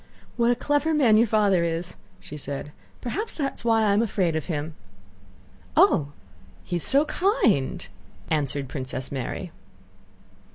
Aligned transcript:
"What 0.35 0.49
a 0.49 0.55
clever 0.55 0.95
man 0.95 1.15
your 1.15 1.27
father 1.27 1.63
is," 1.63 1.95
said 2.23 2.65
she; 2.65 2.71
"perhaps 3.01 3.35
that 3.35 3.53
is 3.59 3.63
why 3.63 3.83
I 3.83 3.93
am 3.93 4.01
afraid 4.01 4.35
of 4.35 4.47
him." 4.47 4.73
"Oh, 5.77 6.07
he 6.63 6.77
is 6.77 6.83
so 6.83 7.05
kind!" 7.05 7.87
answered 8.27 8.67
Princess 8.67 9.11
Mary. 9.11 9.51